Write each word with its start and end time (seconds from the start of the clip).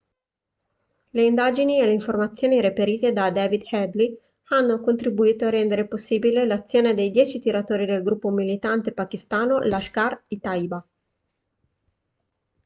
le 1.11 1.23
indagini 1.25 1.79
e 1.79 1.85
le 1.85 1.91
informazioni 1.91 2.59
reperite 2.59 3.13
da 3.13 3.29
david 3.29 3.61
headley 3.69 4.17
avevano 4.47 4.79
contribuito 4.81 5.45
a 5.45 5.51
rendere 5.51 5.85
possibile 5.87 6.47
l'azione 6.47 6.95
dei 6.95 7.11
10 7.11 7.37
tiratori 7.37 7.85
del 7.85 8.01
gruppo 8.01 8.31
militante 8.31 8.93
pakistano 8.93 9.59
lashkar-e-taiba 9.59 10.87